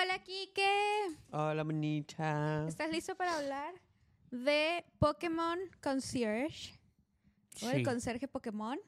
[0.00, 1.16] Hola, Kike.
[1.32, 2.66] Hola, bonita.
[2.68, 3.74] ¿Estás listo para hablar
[4.30, 6.78] de Pokémon Concierge?
[7.62, 8.78] ¿O el Sí, conserje Pokémon?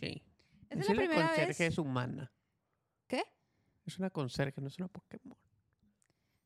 [0.00, 0.22] sí.
[0.68, 1.72] Esta es la primera conserje vez.
[1.72, 2.32] es humana.
[3.06, 3.22] ¿Qué?
[3.86, 5.38] Es una conserje, no es una Pokémon.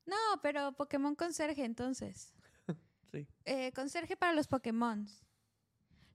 [0.05, 2.35] No, pero Pokémon Conserje, entonces.
[3.13, 3.27] Sí.
[3.45, 5.07] Eh, conserje para los Pokémon.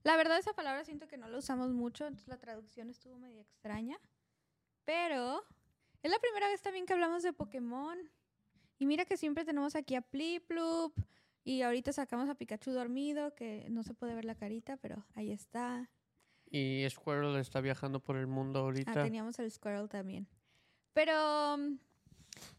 [0.02, 3.40] La verdad, esa palabra siento que no la usamos mucho, entonces la traducción estuvo medio
[3.40, 3.98] extraña.
[4.84, 5.44] Pero
[6.02, 7.98] es la primera vez también que hablamos de Pokémon.
[8.78, 10.92] Y mira que siempre tenemos aquí a Pliplup.
[11.44, 15.30] Y ahorita sacamos a Pikachu dormido, que no se puede ver la carita, pero ahí
[15.32, 15.90] está.
[16.50, 19.02] Y Squirrel está viajando por el mundo Ah, ahorita.
[19.02, 20.26] teníamos el Squirrel también.
[20.92, 21.78] Pero mm,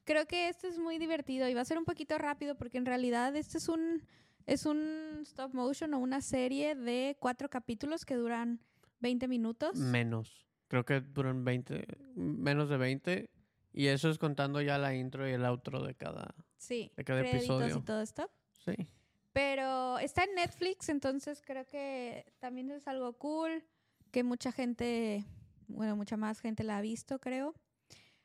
[0.05, 2.85] creo que este es muy divertido y va a ser un poquito rápido porque en
[2.85, 4.01] realidad este es un,
[4.47, 8.59] es un stop motion o una serie de cuatro capítulos que duran
[9.01, 9.75] 20 minutos.
[9.77, 10.47] Menos.
[10.69, 13.29] Creo que duran 20, menos de 20.
[13.73, 16.33] Y eso es contando ya la intro y el outro de cada.
[16.57, 17.77] sí, de cada episodio.
[17.77, 18.29] y todo esto.
[18.63, 18.87] Sí.
[19.33, 23.63] Pero está en Netflix, entonces creo que también es algo cool,
[24.11, 25.25] que mucha gente,
[25.67, 27.53] bueno, mucha más gente la ha visto, creo.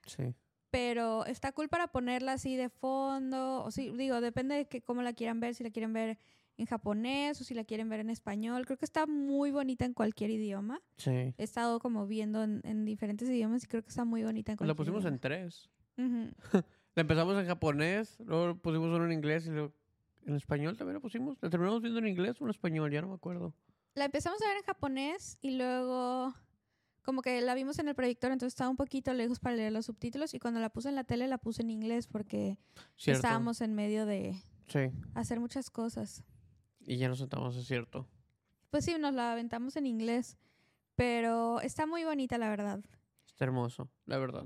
[0.07, 0.35] Sí.
[0.71, 5.03] pero está cool para ponerla así de fondo, o sí, digo, depende de que, cómo
[5.03, 6.19] la quieran ver, si la quieren ver
[6.57, 8.65] en japonés o si la quieren ver en español.
[8.67, 10.81] Creo que está muy bonita en cualquier idioma.
[10.97, 11.11] Sí.
[11.11, 14.57] He estado como viendo en, en diferentes idiomas y creo que está muy bonita en
[14.59, 15.69] cualquier La pusimos en tres.
[16.97, 19.73] La empezamos en japonés, luego pusimos uno en inglés y luego
[20.27, 21.37] en español también lo pusimos.
[21.41, 23.53] La terminamos viendo en inglés o en español, ya no me acuerdo.
[23.95, 26.35] La empezamos a ver en japonés y luego
[27.03, 29.87] como que la vimos en el proyector, entonces estaba un poquito lejos para leer los
[29.87, 32.59] subtítulos y cuando la puse en la tele la puse en inglés porque
[32.97, 33.19] Cierto.
[33.19, 34.91] estábamos en medio de Sí.
[35.15, 36.25] hacer muchas cosas.
[36.87, 38.07] Y ya nos sentamos, es cierto.
[38.71, 40.37] Pues sí, nos la aventamos en inglés,
[40.97, 42.81] pero está muy bonita la verdad.
[43.27, 44.45] Está hermoso, la verdad.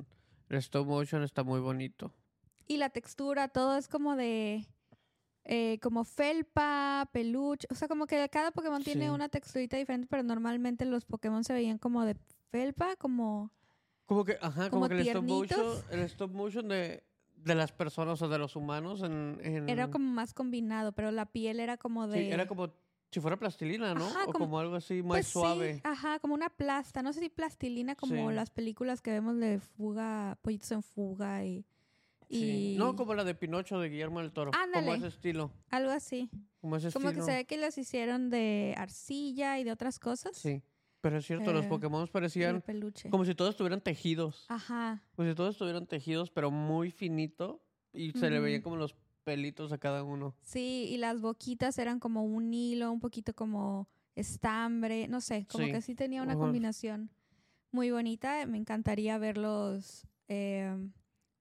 [0.48, 2.14] El stop motion está muy bonito.
[2.66, 4.66] Y la textura, todo es como de,
[5.44, 10.22] eh, como felpa, peluche, o sea, como que cada Pokémon tiene una texturita diferente, pero
[10.22, 12.16] normalmente los Pokémon se veían como de
[12.50, 13.50] felpa, como...
[14.04, 17.04] Como que, ajá, Como como, que el stop motion, el stop motion de,
[17.44, 21.26] de las personas o de los humanos en, en- Era como más combinado, pero la
[21.26, 22.18] piel era como de...
[22.26, 22.72] Sí, era como
[23.10, 24.06] si fuera plastilina, ¿no?
[24.06, 25.80] Ajá, o como- como, algo así más Pues sí, suave.
[25.84, 28.34] ajá, como una plasta, no sé si plastilina como Sí.
[28.34, 31.64] las películas que vemos de fuga, pollitos en fuga y...
[32.30, 32.74] Sí.
[32.74, 34.50] y No como la de Pinocho de Guillermo del Toro.
[34.54, 34.84] Ándale.
[34.86, 35.50] Como ese estilo.
[35.70, 36.28] Algo así.
[36.60, 37.24] Como ese Como que estilo.
[37.24, 40.36] se ve que las hicieron de arcilla y de otras cosas.
[40.36, 40.62] Sí.
[41.00, 42.62] Pero es cierto, los Eh, Pokémon parecían
[43.10, 44.46] como si todos estuvieran tejidos.
[44.48, 45.02] Ajá.
[45.14, 47.62] Como si todos estuvieran tejidos, pero muy finito.
[47.92, 48.94] Y se le veían como los
[49.24, 50.34] pelitos a cada uno.
[50.42, 55.64] Sí, y las boquitas eran como un hilo, un poquito como estambre, no sé, como
[55.66, 55.72] Sí.
[55.72, 57.10] que sí tenía una combinación
[57.70, 58.44] muy bonita.
[58.46, 60.76] Me encantaría ver los, eh,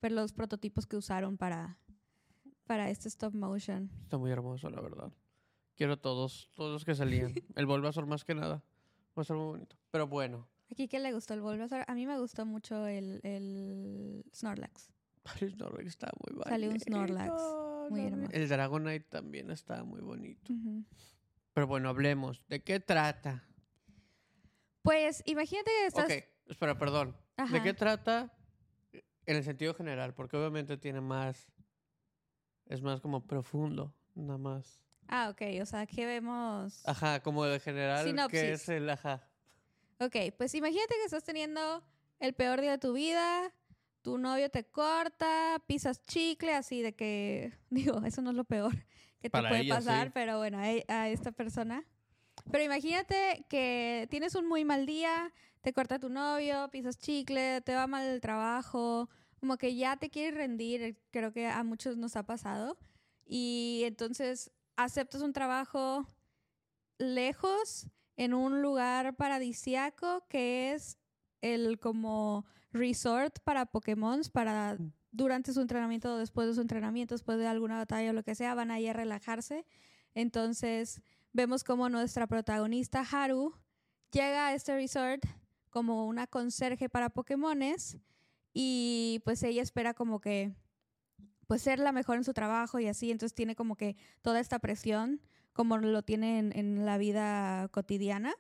[0.01, 1.79] ver los prototipos que usaron para,
[2.65, 3.89] para este stop motion.
[4.03, 5.11] Está muy hermoso, la verdad.
[5.75, 7.33] Quiero todos, todos los que salían.
[7.55, 8.63] El Bulbasaur más que nada.
[9.17, 9.75] Va a estar muy bonito.
[9.89, 10.47] Pero bueno.
[10.69, 11.85] Aquí que le gustó el Bulbasaur.
[11.87, 14.91] A mí me gustó mucho el, el Snorlax.
[15.41, 16.49] El Snorlax está muy bonito.
[16.49, 17.33] Salió un Snorlax,
[17.89, 18.31] muy hermoso.
[18.31, 20.53] El Dragonite también está muy bonito.
[21.53, 22.43] Pero bueno, hablemos.
[22.47, 23.43] ¿De qué trata?
[24.83, 26.05] Pues imagínate que estás...
[26.05, 26.11] Ok,
[26.47, 27.17] espera, perdón.
[27.51, 28.31] ¿De qué trata
[29.25, 30.13] en el sentido general?
[30.13, 31.51] Porque obviamente tiene más...
[32.67, 34.83] Es más como profundo, nada más.
[35.07, 36.81] Ah, ok, o sea, que vemos...
[36.85, 38.39] Ajá, como de general, Sinopsis.
[38.39, 39.27] que es el ajá.
[39.99, 41.83] Ok, pues imagínate que estás teniendo
[42.19, 43.53] el peor día de tu vida,
[44.01, 48.73] tu novio te corta, pisas chicle, así de que, digo, eso no es lo peor
[49.19, 50.11] que te Para puede ella, pasar, sí.
[50.13, 51.83] pero bueno, e- a esta persona.
[52.51, 57.73] Pero imagínate que tienes un muy mal día, te corta tu novio, pisas chicle, te
[57.73, 62.15] va mal el trabajo, como que ya te quieres rendir, creo que a muchos nos
[62.15, 62.77] ha pasado.
[63.25, 66.07] Y entonces aceptas un trabajo
[66.97, 70.97] lejos en un lugar paradisiaco que es
[71.41, 74.93] el como resort para Pokémon para Mm.
[75.11, 78.35] durante su entrenamiento o después de su entrenamiento, después de alguna batalla o lo que
[78.35, 79.65] sea, van ahí a relajarse.
[80.13, 81.01] Entonces
[81.33, 83.53] vemos como nuestra protagonista Haru
[84.11, 85.23] llega a este resort
[85.69, 87.97] como una conserje para Pokémones
[88.53, 90.53] y pues ella espera como que
[91.47, 94.59] pues ser la mejor en su trabajo y así, entonces tiene como que toda esta
[94.59, 95.21] presión
[95.53, 98.35] como lo tiene en, la vida cotidiana,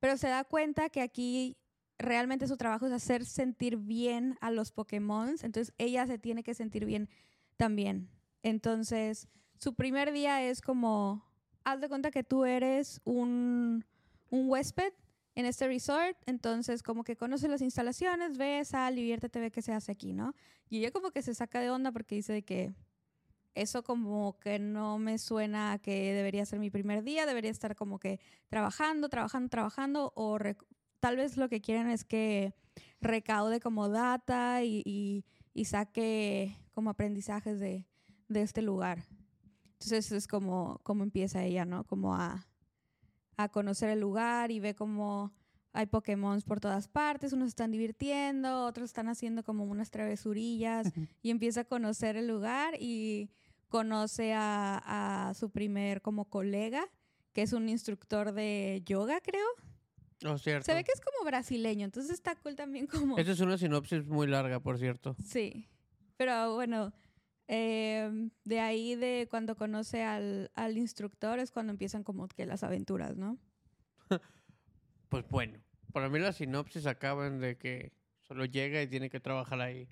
[0.00, 1.56] pero se da cuenta que aquí
[1.96, 6.54] realmente su trabajo es hacer sentir bien a los Pokémon, entonces ella se tiene que
[6.54, 7.08] sentir bien
[7.56, 8.10] también.
[8.42, 9.28] Entonces,
[9.58, 11.24] su primer día es como,
[11.62, 13.84] haz de cuenta que tú eres un,
[14.30, 14.92] un huésped
[15.34, 19.72] en este resort, entonces como que conoce las instalaciones, ve, sal, diviértete, ve qué se
[19.72, 20.34] hace aquí, ¿no?
[20.68, 22.74] Y ella como que se saca de onda porque dice de que
[23.54, 27.74] eso como que no me suena a que debería ser mi primer día, debería estar
[27.74, 30.38] como que trabajando, trabajando, trabajando, o
[31.00, 32.54] tal vez lo que quieren es que
[33.00, 37.86] recaude como data y, y, y saque como aprendizajes de,
[38.28, 39.04] de, este lugar.
[39.72, 41.84] Entonces es como, como empieza ella, ¿no?
[41.84, 42.46] Como a,
[43.42, 45.32] a conocer el lugar y ve como
[45.72, 50.92] hay Pokémon por todas partes, unos están divirtiendo, otros están haciendo como unas travesurillas
[51.22, 53.30] y empieza a conocer el lugar y
[53.68, 56.84] conoce a, a, su primer como colega,
[57.32, 59.46] que es un instructor de yoga, creo.
[60.26, 60.66] Oh, cierto.
[60.66, 63.16] Se ve que es como brasileño, entonces está cool también como...
[63.16, 65.16] Esta es una sinopsis muy larga, por cierto.
[65.24, 65.68] Sí,
[66.16, 66.92] pero bueno,
[67.52, 72.62] eh, de ahí de cuando conoce al, al instructor es cuando empiezan como que las
[72.62, 73.38] aventuras, ¿no?
[75.08, 75.58] Pues bueno,
[75.92, 79.88] para mí las sinopsis acaban de que solo llega y tiene que trabajar ahí.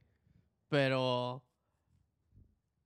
[0.69, 1.44] Pero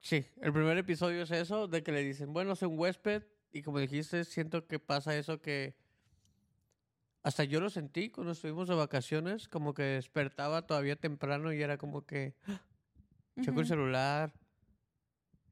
[0.01, 3.25] sí, el primer episodio es eso, de que le dicen, bueno, soy un huésped.
[3.53, 5.77] Y como dijiste, siento que pasa eso que
[7.23, 11.77] hasta yo lo sentí cuando estuvimos de vacaciones, como que despertaba todavía temprano y era
[11.77, 12.63] como que ¡ah!
[13.43, 14.33] checo el celular.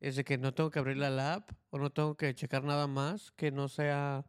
[0.01, 2.87] Es de que no tengo que abrir la app o no tengo que checar nada
[2.87, 4.25] más que no sea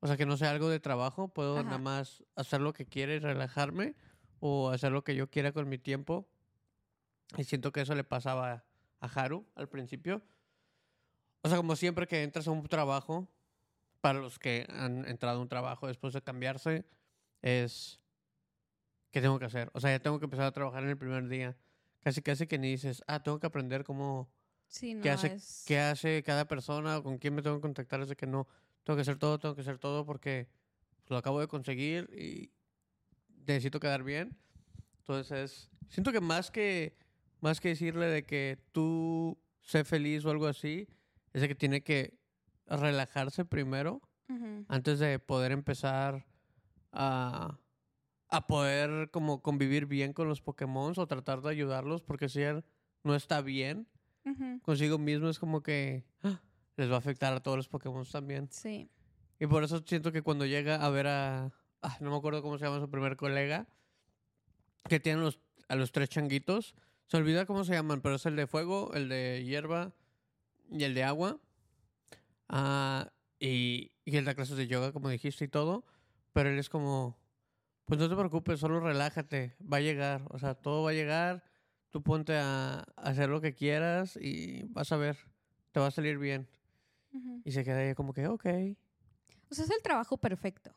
[0.00, 3.14] o sea, que no sea algo de trabajo, puedo nada más hacer lo que quiera
[3.14, 3.96] y relajarme
[4.38, 6.28] o hacer lo que yo quiera con mi tiempo.
[7.36, 8.64] Y siento que eso le pasaba
[9.00, 10.22] a Haru al principio.
[11.42, 13.28] O sea, como siempre que entras a un trabajo,
[14.00, 16.84] para los que han entrado a un trabajo después de cambiarse,
[17.42, 18.00] es
[19.10, 19.68] ¿qué tengo que hacer?
[19.74, 21.56] O sea, ya tengo que empezar a trabajar en el primer día.
[22.00, 24.30] Casi casi que ni dices, ah, tengo que aprender cómo
[25.02, 28.16] qué hace qué hace cada persona o con quién me tengo que contactar, es de
[28.16, 28.46] que no
[28.84, 30.48] tengo que hacer todo, tengo que hacer todo porque
[31.06, 32.50] lo acabo de conseguir y
[33.46, 34.36] necesito quedar bien.
[34.98, 36.96] Entonces, siento que más que
[37.40, 40.88] más que decirle de que tú sé feliz o algo así,
[41.32, 42.18] es de que tiene que
[42.66, 44.02] relajarse primero
[44.68, 46.26] antes de poder empezar
[46.92, 47.58] a,
[48.28, 52.62] a poder como convivir bien con los Pokémon o tratar de ayudarlos, porque si él
[53.04, 53.88] no está bien
[54.62, 56.40] consigo mismo es como que ¡ah!
[56.76, 58.48] les va a afectar a todos los Pokémon también.
[58.50, 58.88] Sí.
[59.40, 61.52] Y por eso siento que cuando llega a ver a.
[61.82, 63.66] Ah, no me acuerdo cómo se llama su primer colega.
[64.88, 66.74] Que tiene los, a los tres changuitos.
[67.06, 69.92] Se olvida cómo se llaman, pero es el de fuego, el de hierba
[70.70, 71.40] y el de agua.
[72.48, 75.84] Ah, y, y el de clases de yoga, como dijiste y todo.
[76.32, 77.16] Pero él es como.
[77.84, 79.56] Pues no te preocupes, solo relájate.
[79.60, 80.22] Va a llegar.
[80.30, 81.44] O sea, todo va a llegar.
[81.90, 85.16] Tú ponte a hacer lo que quieras y vas a ver.
[85.72, 86.48] Te va a salir bien.
[87.44, 88.46] Y se queda ahí como que, ok.
[89.50, 90.72] O sea, es el trabajo perfecto.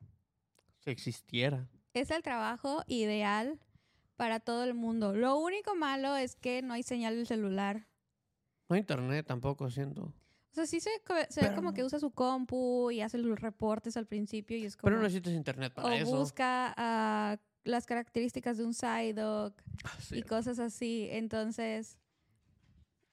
[0.80, 1.68] Si existiera.
[1.94, 3.60] Es el trabajo ideal
[4.16, 5.14] para todo el mundo.
[5.14, 7.88] Lo único malo es que no hay señal del celular.
[8.70, 10.04] No hay internet tampoco, siento.
[10.52, 10.92] O sea, sí se,
[11.30, 14.78] se ve como que usa su compu y hace los reportes al principio y es
[14.78, 14.90] como...
[14.90, 16.12] Pero no necesitas internet para eso.
[16.12, 19.54] O busca uh, las características de un Psyduck
[19.84, 21.08] ah, y cosas así.
[21.12, 21.98] Entonces,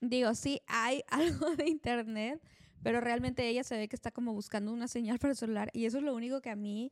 [0.01, 2.41] digo, sí hay algo de internet,
[2.83, 5.85] pero realmente ella se ve que está como buscando una señal para el celular y
[5.85, 6.91] eso es lo único que a mí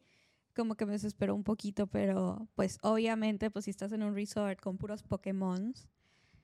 [0.56, 4.60] como que me desesperó un poquito, pero pues obviamente pues si estás en un resort
[4.60, 5.74] con puros Pokémon,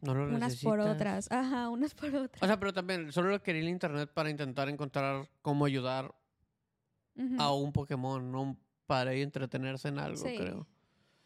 [0.01, 2.43] no lo unas por otras, ajá, unas por otras.
[2.43, 6.13] O sea, pero también solo quería el internet para intentar encontrar cómo ayudar
[7.39, 10.67] a un Pokémon, no para entretenerse en algo, creo.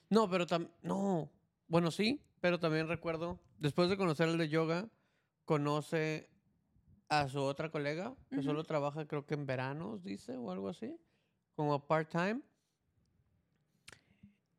[0.09, 1.29] No, pero también, no,
[1.67, 4.89] bueno, sí, pero también recuerdo, después de conocer el de yoga,
[5.45, 6.29] conoce
[7.09, 10.95] a su otra colega, que solo trabaja creo que en veranos, dice, o algo así,
[11.55, 12.41] como part-time.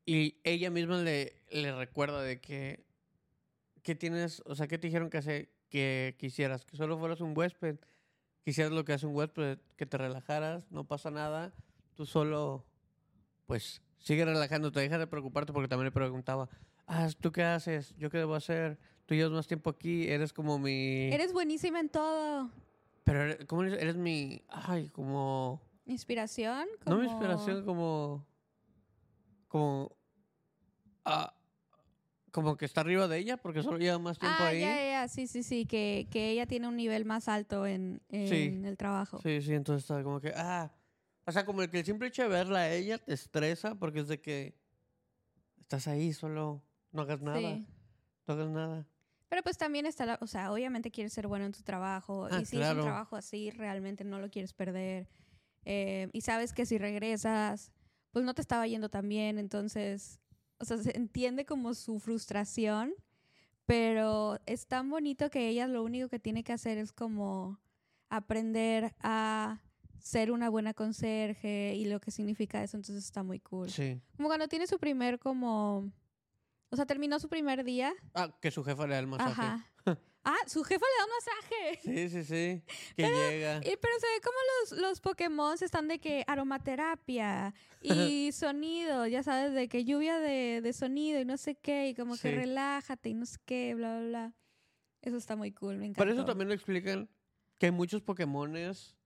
[0.07, 2.87] Y ella misma le, le recuerda de que,
[3.83, 6.65] ¿qué tienes, o sea, qué te dijeron que, hace, que quisieras?
[6.65, 7.79] Que solo fueras un huésped,
[8.43, 11.53] quisieras lo que hace un huésped, que te relajaras, no pasa nada,
[11.95, 12.65] tú solo,
[13.47, 16.49] pues, sigue relajándote, deja de preocuparte porque también le preguntaba,
[16.87, 17.95] ah, ¿tú qué haces?
[17.97, 18.79] ¿Yo qué debo hacer?
[19.09, 21.11] tú llevas más tiempo aquí, eres como mi...
[21.11, 22.51] Eres buenísima en todo.
[23.05, 23.81] Pero, ¿cómo eres?
[23.81, 24.43] Eres mi...
[24.49, 25.63] Ay, como...
[25.87, 26.67] ¿Inspiración?
[26.85, 28.27] No mi inspiración, como...
[29.49, 29.97] Como...
[31.07, 31.33] Ah,
[32.33, 34.61] como que está arriba de ella porque solo lleva más tiempo ah, ahí.
[34.61, 38.67] Ya, ya, sí, sí, sí, que, que ella tiene un nivel más alto en, en
[38.67, 39.21] el trabajo.
[39.23, 40.71] Sí, sí, entonces está como que, ah,
[41.29, 44.01] o sea, como el que el simple hecho de verla a ella te estresa porque
[44.01, 44.57] es de que
[45.61, 47.39] estás ahí, solo no hagas nada.
[47.39, 47.67] Sí.
[48.27, 48.87] No hagas nada.
[49.29, 52.41] Pero pues también está, la, o sea, obviamente quieres ser bueno en tu trabajo ah,
[52.41, 55.07] y si es un trabajo así, realmente no lo quieres perder.
[55.67, 57.73] Eh, y sabes que si regresas,
[58.11, 60.23] pues no te estaba yendo tan bien, entonces,
[60.57, 62.95] o sea, se entiende como su frustración,
[63.67, 67.61] pero es tan bonito que ella lo único que tiene que hacer es como
[68.09, 69.61] aprender a
[70.01, 73.71] ser una buena conserje y lo que significa eso, entonces está muy cool.
[73.71, 74.01] Sí.
[74.17, 75.91] Como cuando tiene su primer como...
[76.71, 77.95] O sea, terminó su primer día.
[78.15, 79.33] Ah, que su jefa le da el masaje.
[79.41, 79.67] Ajá.
[80.25, 81.81] Ah, su jefa le da un masaje.
[81.83, 82.63] Sí, sí, sí.
[82.97, 83.59] Que llega.
[83.59, 89.23] Y, pero se ve como los, los Pokémon están de que aromaterapia y sonido, ya
[89.23, 92.23] sabes, de que lluvia de, de sonido y no sé qué, y como Sí.
[92.23, 94.35] que relájate y no sé qué, bla, bla, bla.
[95.01, 96.03] Eso está muy cool, me encanta.
[96.05, 97.09] Por eso también lo explican
[97.57, 98.98] que hay muchos Pokémones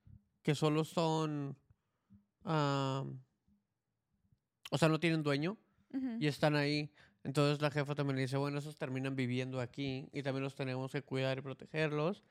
[0.43, 1.57] que solo son.
[2.45, 3.05] ah,
[4.71, 5.59] o sea, no tienen dueño
[6.19, 6.91] y están ahí.
[7.25, 10.91] Entonces la jefa también le dice, bueno, esos terminan viviendo aquí y también los tenemos
[10.91, 12.25] que cuidar y protegerlos.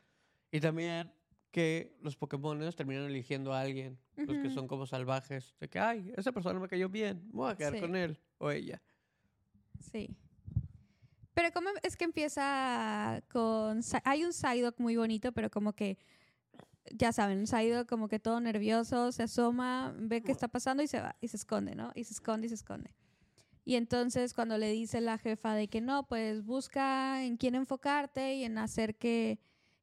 [0.52, 1.14] Y también
[1.52, 5.56] que los Pokémones terminan eligiendo a alguien, los que son como salvajes.
[5.60, 7.80] De que, ay, esa persona me cayó bien, me voy a quedar Sí.
[7.82, 8.82] con él o ella.
[9.80, 10.10] Sí.
[11.34, 13.82] Pero cómo es que empieza con...
[14.04, 15.98] Hay un Psyduck muy bonito, pero como que,
[16.90, 21.00] ya saben, Psyduck como que todo nervioso, se asoma, ve qué está pasando y se
[21.00, 21.92] va, y se esconde, ¿no?
[21.96, 22.94] Y se esconde y se esconde.
[23.64, 28.36] Y entonces cuando le dice la jefa de que no, pues busca en quién enfocarte
[28.36, 29.40] y en hacer que,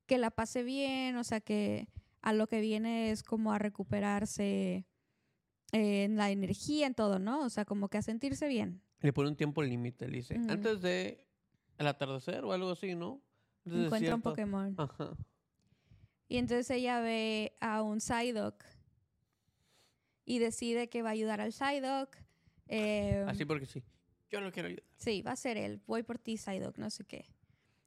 [0.07, 1.89] que la pase bien, o sea, que
[2.21, 4.85] a lo que viene es como a recuperarse
[5.73, 7.45] eh, en la energía, en todo, ¿no?
[7.45, 8.83] O sea, como que a sentirse bien.
[9.01, 10.51] Le pone un tiempo límite, le dice, Ujú.
[10.51, 11.25] antes de
[11.79, 13.23] el atardecer o algo así, ¿no?
[13.65, 14.75] Encuentra un Pokémon.
[14.77, 15.17] Ajá.
[16.29, 18.63] Y entonces ella ve a un Psyduck
[20.25, 22.17] y decide que va a ayudar al Psyduck.
[22.69, 23.83] eh, Así porque sí.
[24.31, 24.85] Yo no quiero ayudar.
[24.99, 25.81] Sí, va a ser él.
[25.87, 27.25] Voy por ti, Psyduck, no sé qué.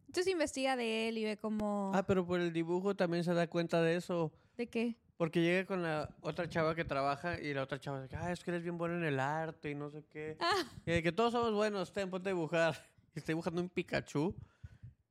[0.08, 1.92] Entonces investiga de él y ve como...
[1.94, 4.32] Ah, pero por el dibujo también se da cuenta de eso.
[4.58, 4.96] ¿De qué?
[5.18, 8.44] Porque llega con la otra chava que trabaja y la otra chava dice, ah, es
[8.44, 10.36] que eres bien bueno en el arte y no sé qué.
[10.40, 12.76] Ah, Y de que todos somos buenos, ten, ponte a dibujar.
[13.16, 14.36] Y está dibujando un Pikachu.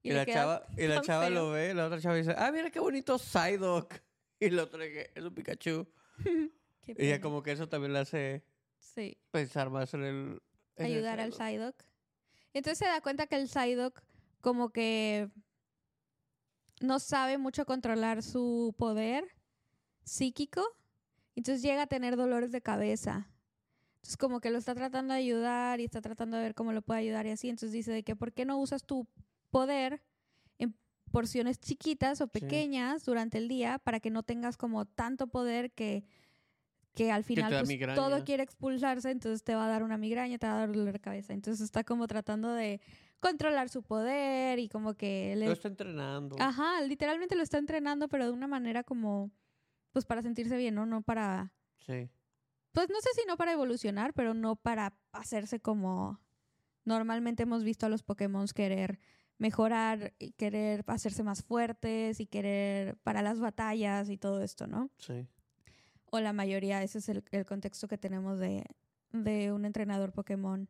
[0.03, 1.35] Y, la queda chava, y la chava feo.
[1.35, 3.95] lo ve, la otra chava dice, ah, mira qué bonito Psyduck.
[4.43, 5.87] Y la otra que es un Pikachu.
[6.87, 8.43] Y ya como que eso también le hace
[8.79, 10.43] Sí, pensar más en el...
[10.77, 11.77] en el ayudar al Psyduck.
[11.77, 11.85] Psyduck.
[12.55, 14.03] Entonces se da cuenta que el Psyduck
[14.41, 15.29] como que
[16.81, 19.29] no sabe mucho controlar su poder
[20.05, 20.67] psíquico.
[21.37, 23.31] Entonces llega a tener dolores de cabeza.
[23.97, 26.83] Entonces como que lo está tratando de ayudar y está tratando de ver cómo lo
[26.83, 27.49] puede ayudar y así.
[27.49, 29.07] Entonces dice de que ¿por qué no usas tu
[29.51, 30.03] poder
[30.59, 30.75] en
[31.11, 36.05] porciones chiquitas o pequeñas durante el día para que no tengas como tanto poder que,
[36.95, 40.47] que al final pues, todo quiere expulsarse, entonces te va a dar una migraña, te
[40.47, 41.33] va a dar dolor de cabeza.
[41.33, 42.81] Entonces está como tratando de
[43.21, 45.47] controlar su poder y como que le...
[45.47, 46.37] Lo está entrenando.
[46.41, 49.31] Ajá, literalmente lo está entrenando, pero de una manera como,
[49.93, 50.87] pues para sentirse bien, ¿no?
[50.87, 52.09] No para, Sí.
[52.73, 56.21] pues no sé si no para evolucionar, pero no para hacerse como
[56.85, 58.99] normalmente hemos visto a los Pokémon querer
[59.41, 64.91] mejorar y querer hacerse más fuertes y querer para las batallas y todo esto, ¿no?
[64.99, 65.27] Sí.
[66.11, 68.67] O la mayoría, ese es el, el contexto que tenemos de,
[69.13, 70.69] de un entrenador Pokémon.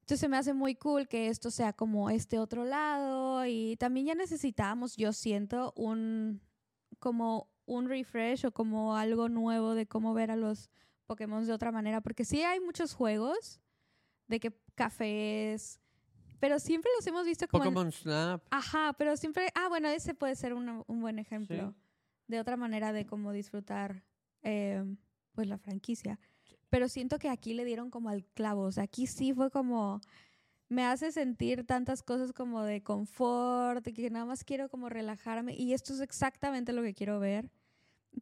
[0.00, 4.06] Entonces se me hace muy cool que esto sea como este otro lado y también
[4.06, 6.40] ya necesitamos, yo siento, un
[6.98, 10.70] como un refresh o como algo nuevo de cómo ver a los
[11.04, 13.60] Pokémon de otra manera, porque sí hay muchos juegos
[14.26, 15.80] de que cafés,
[16.40, 18.42] pero siempre los hemos visto como en- Pokémon Snap.
[18.50, 21.74] Ajá, pero siempre, ah, bueno, ese puede ser una- un buen ejemplo
[22.26, 24.04] de otra manera de cómo disfrutar
[24.42, 24.84] eh,
[25.32, 26.18] pues la franquicia.
[26.70, 30.00] Pero siento que aquí le dieron como al clavo, o sea, aquí sí fue como,
[30.68, 35.72] me hace sentir tantas cosas como de confort, que nada más quiero como relajarme y
[35.72, 37.50] esto es exactamente lo que quiero ver.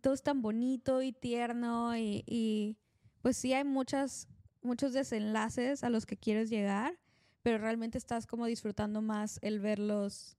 [0.00, 2.76] Todo es tan bonito y tierno y, y
[3.20, 4.28] pues sí hay muchas,
[4.62, 6.98] muchos desenlaces a los que quieres llegar,
[7.46, 10.36] pero realmente estás como disfrutando más el verlos.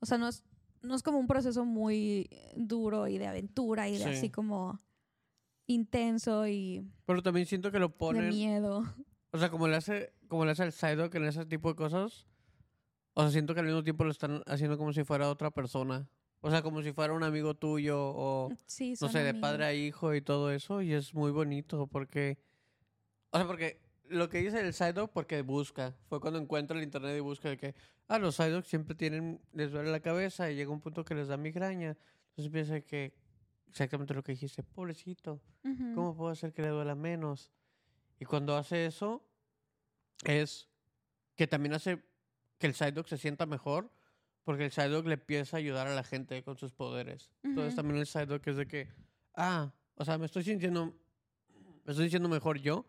[0.00, 0.44] O sea, no es,
[0.82, 4.10] no es como un proceso muy duro y de aventura y de Sí.
[4.10, 4.78] así como
[5.66, 8.28] intenso y Pero también siento que lo de ponen...
[8.28, 8.84] miedo.
[9.30, 12.26] O sea, como le hace, como le hace el Psyduck en ese tipo de cosas.
[13.14, 16.06] O sea, siento que al mismo tiempo lo están haciendo como si fuera otra persona.
[16.42, 19.40] O sea, como si fuera un amigo tuyo o, Sí, no sé, de amigos.
[19.40, 20.82] padre a hijo y todo eso.
[20.82, 22.36] Y es muy bonito porque...
[23.30, 25.94] O sea, porque lo que dice el Psyduck porque busca.
[26.08, 27.74] Fue cuando encuentra el internet y busca de que...
[28.08, 29.40] Ah, los Psyduck siempre tienen...
[29.52, 31.96] Les duele la cabeza y llega un punto que les da migraña.
[32.30, 33.14] Entonces piensa que...
[33.68, 34.62] Exactamente lo que dijiste.
[34.62, 35.40] Pobrecito.
[35.64, 35.94] Ujú.
[35.94, 37.50] ¿Cómo puedo hacer que le duela menos?
[38.18, 39.26] Y cuando hace eso,
[40.24, 40.68] es
[41.34, 42.02] que también hace
[42.58, 43.90] que el Psyduck se sienta mejor,
[44.44, 47.30] porque el Psyduck le empieza a ayudar a la gente con sus poderes.
[47.42, 48.88] Entonces también el Psyduck es de que,
[49.34, 50.94] ah, o sea, me estoy sintiendo
[51.86, 52.84] me estoy diciendo mejor yo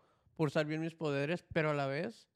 [0.46, 2.28] usar bien mis poderes, pero a la vez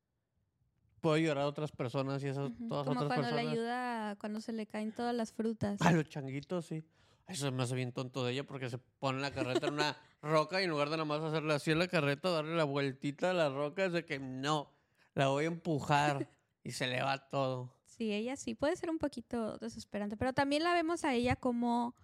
[1.00, 3.52] puedo ayudar a otras personas y esas Ujú, todas Como otras cuando le personas.
[3.52, 5.80] ayuda cuando se le caen todas las frutas.
[5.80, 6.82] A los changuitos, sí.
[7.28, 10.61] Eso me hace bien tonto de ella porque se pone la carreta en una roca
[10.61, 13.32] y en lugar de nada más hacerle así a la carreta, darle la vueltita a
[13.35, 14.73] la roca, es de que no,
[15.14, 16.28] la voy a empujar
[16.62, 17.75] y se le va todo.
[17.87, 21.94] Sí, ella sí puede ser un poquito desesperante, pero también la vemos a ella como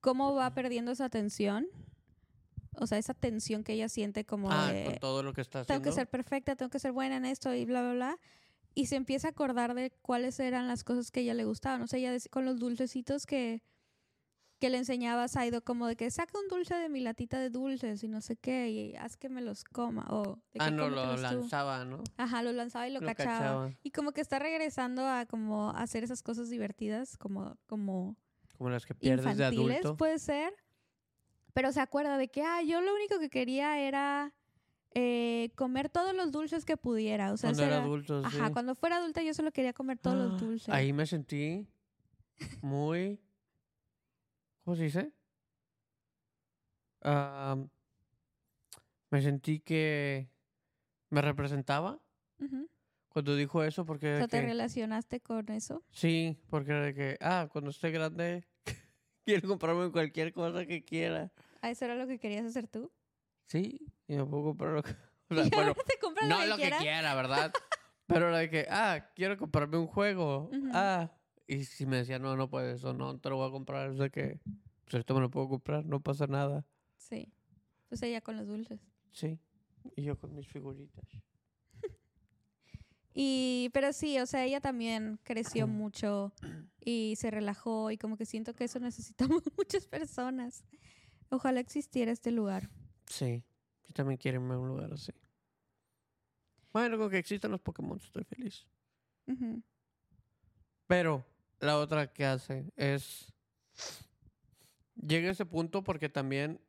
[0.00, 1.66] cómo va perdiendo esa tensión.
[2.76, 5.64] O sea, esa tensión que ella siente como Ah, de con todo lo que está
[5.64, 5.90] tengo haciendo.
[5.90, 8.18] que ser perfecta, tengo que ser buena en esto y bla, bla, bla.
[8.74, 11.82] Y se empieza a acordar de cuáles eran las cosas que a ella le gustaban.
[11.82, 13.62] O sea, ella con los dulcecitos que,
[14.58, 17.50] que le enseñaba a Saido, como de que saca un dulce de mi latita de
[17.50, 20.06] dulces y no sé qué, y haz que me los coma.
[20.08, 21.36] O de que Ah, no, lo cómetelos tú.
[21.40, 22.02] lanzaba, ¿no?
[22.16, 23.38] Ajá, lo lanzaba y lo, Lo cachaba.
[23.38, 23.72] cachaba.
[23.82, 28.16] Y como que está regresando a como hacer esas cosas divertidas, como, como
[28.56, 29.96] Como las que pierdes de adulto.
[29.98, 30.54] puede ser.
[31.52, 34.32] Pero se acuerda de que, ah, yo lo único que quería era
[34.94, 37.32] eh, comer todos los dulces que pudiera.
[37.32, 38.52] O sea, Cuando era era- adulto, Ajá, sí.
[38.52, 40.68] cuando fuera adulta yo solo quería comer todos Ah, los dulces.
[40.74, 41.66] Ahí me sentí
[42.62, 43.20] muy.
[44.64, 45.12] ¿Cómo se dice?
[47.02, 47.56] Ah,
[49.10, 50.28] me sentí que
[51.10, 52.00] me representaba
[53.08, 55.82] cuando dijo eso porque O sea, ¿te que- relacionaste con eso?
[55.90, 58.46] sí, porque era de que ah, cuando esté grande
[59.24, 61.32] quiero comprarme cualquier cosa que quiera.
[61.60, 62.90] ¿A eso era lo que querías hacer tú?
[63.46, 64.90] Sí, y me puedo comprar lo que
[65.30, 67.52] o y sea, bueno, ahora te compras no lo que lo que quiera, ¿verdad?
[68.06, 70.50] Pero era de que ah, quiero comprarme un juego.
[70.72, 71.10] Ah,
[71.46, 73.98] y si me decía, "No, no puedes o no te lo voy a comprar", es
[73.98, 74.40] de que
[74.84, 76.66] pues ahorita me lo puedo comprar, no pasa nada.
[76.96, 77.32] Sí.
[77.88, 78.80] Pues ella con los dulces.
[79.10, 79.38] Sí.
[79.96, 81.04] Y yo con mis figuritas.
[83.14, 86.32] Y, pero sí, o sea, ella también creció mucho
[86.80, 90.64] y se relajó y como que siento que eso necesitamos muchas personas.
[91.28, 92.70] Ojalá existiera este lugar.
[93.06, 93.44] Sí.
[93.86, 95.12] Yo también quiero irme a un lugar así.
[96.72, 98.66] Bueno, con que existan los Pokémon estoy feliz.
[100.86, 101.24] Pero
[101.60, 103.32] la otra que hace es...
[104.94, 106.60] Llega a ese punto porque también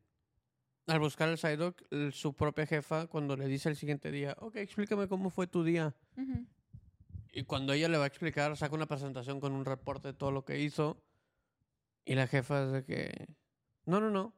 [0.86, 5.08] al buscar el Psyduck, su propia jefa, cuando le dice el siguiente día, ok, explícame
[5.08, 5.94] cómo fue tu día.
[6.16, 6.46] Ujú.
[7.32, 10.30] Y cuando ella le va a explicar, saca una presentación con un reporte de todo
[10.30, 11.02] lo que hizo.
[12.04, 13.28] Y la jefa es de que,
[13.86, 14.34] no, no, no,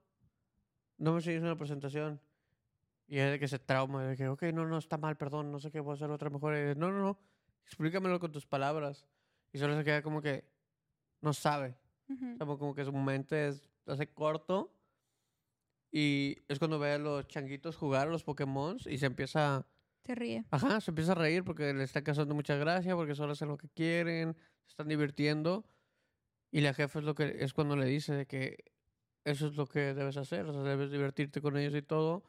[0.98, 2.20] no me sigues una presentación.
[3.08, 5.60] Y es de que se trauma, de que, ok, no, no, está mal, perdón, no
[5.60, 6.54] sé qué, voy a hacer otra mejor.
[6.56, 7.18] Y, no, no, no,
[7.64, 9.06] explícamelo con tus palabras.
[9.52, 10.44] Y solo se queda como que,
[11.20, 11.76] no sabe.
[12.08, 12.38] Ujú.
[12.38, 14.72] Como, como que su mente es, hace corto.
[15.98, 19.66] Y es cuando ve a los changuitos jugar a los Pokémon y se empieza
[20.02, 20.44] Te ríe.
[20.50, 23.56] Ajá, se empieza a reír porque le está causando mucha gracia, porque solo hacen lo
[23.56, 25.64] que quieren, se están divirtiendo.
[26.50, 28.62] Y la jefa es lo que es cuando le dice de que
[29.24, 32.24] eso es lo que debes hacer, o sea, debes divertirte con ellos y todo.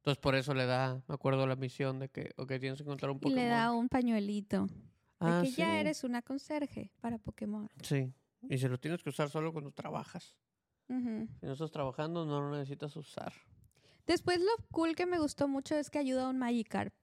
[0.00, 3.10] Entonces por eso le da, me acuerdo, la misión de que, ok, tienes que encontrar
[3.10, 3.42] un Y Pokémon.
[3.42, 4.66] le da un pañuelito.
[4.66, 4.74] De
[5.20, 7.70] ah, que sí, ya eres una conserje para Pokémon.
[7.82, 8.12] Sí,
[8.50, 10.36] y se lo tienes que usar solo cuando trabajas.
[10.88, 11.28] Ujú.
[11.40, 13.32] Si no estás trabajando, no lo necesitas usar.
[14.06, 16.94] Después lo cool que me gustó mucho es que ayuda a un Magikarp.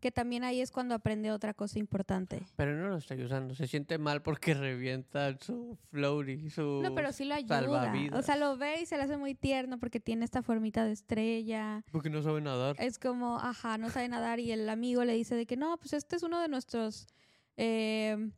[0.00, 2.46] Que también ahí es cuando aprende otra cosa importante.
[2.54, 6.80] Pero no lo está usando, se siente mal porque revienta su floaty, su...
[6.82, 7.58] No, pero sí lo ayuda.
[7.58, 8.38] O sea, salvavidas.
[8.38, 11.84] lo ve y se le hace muy tierno porque tiene esta formita de estrella.
[11.90, 12.76] Porque no sabe nadar.
[12.78, 15.92] Es como, ajá, no sabe nadar y el amigo le dice de que no, pues
[15.92, 17.08] este es uno de nuestros
[17.56, 18.30] eh,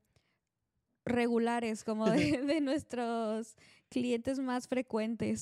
[1.05, 3.57] regulares, como de, de nuestros
[3.91, 5.41] clientes más frecuentes.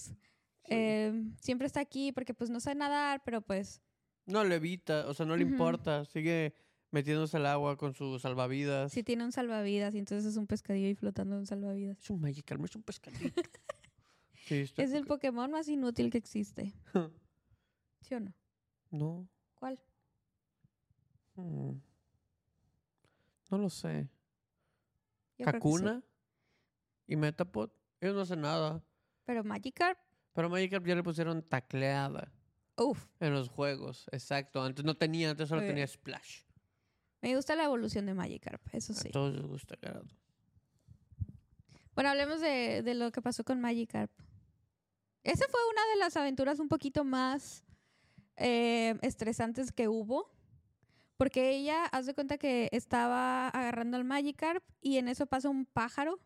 [0.65, 0.75] Sí.
[0.75, 3.81] Eh, siempre está aquí porque pues no sabe nadar, pero pues
[4.27, 6.05] No le evita, o sea, no le importa.
[6.05, 6.53] Sigue
[6.91, 8.93] metiéndose al agua con sus salvavidas.
[8.93, 11.99] sí tiene un salvavidas y entonces es un pescadillo y flotando en un salvavidas.
[11.99, 12.85] Es un Magikarp, no es un
[14.47, 16.73] sí, está Es el Pokémon más inútil que existe.
[18.01, 18.35] ¿Sí o no?
[18.91, 19.29] no.
[19.55, 19.79] ¿Cuál?
[21.37, 21.73] mm,
[23.51, 24.09] No lo sé.
[25.39, 25.53] Yo sí.
[25.53, 26.03] Kakuna
[27.07, 28.83] y Metapod, ellos no hacen nada.
[29.25, 29.99] Pero Magikarp,
[30.33, 32.33] Pero Magikarp ya le pusieron tacleada
[32.77, 33.07] uff.
[33.21, 34.07] en los juegos.
[34.13, 34.63] Exacto.
[34.63, 36.43] Antes no tenía, antes solo tenía Splash.
[37.21, 39.09] Me gusta la evolución de Magikarp, eso sí.
[39.09, 40.09] A todos les gusta, Gerardo.
[41.95, 44.13] Bueno, hablemos de, de lo que pasó con Magikarp.
[45.25, 47.65] Esa fue una de las aventuras un poquito más
[48.37, 50.31] eh, estresantes que hubo.
[51.17, 55.67] Porque ella, haz de cuenta que estaba agarrando al Magikarp y en eso pasa un
[55.67, 56.21] pájaro.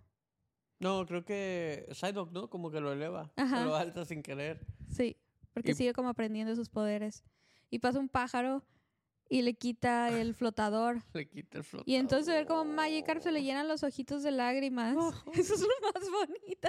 [0.82, 2.50] No, creo que Psyduck, ¿no?
[2.50, 3.30] Como que lo eleva.
[3.36, 3.64] Ajá.
[3.64, 4.66] Lo alza sin querer.
[4.90, 5.16] Sí,
[5.54, 7.24] porque Y- sigue como aprendiendo sus poderes.
[7.70, 8.64] Y pasa un pájaro
[9.28, 11.02] y le quita el flotador.
[11.14, 11.88] Le quita el flotador.
[11.88, 14.96] Y entonces ver como Magikarp se le llenan los ojitos de lágrimas.
[15.34, 16.68] Eso es lo más bonito.